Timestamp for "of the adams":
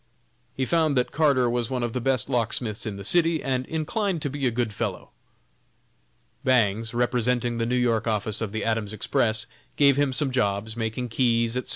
8.41-8.93